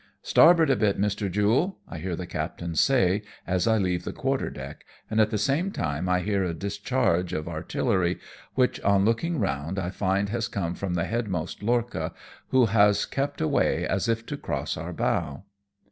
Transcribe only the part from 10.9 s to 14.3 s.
the headmost lorcha, who has kept away as if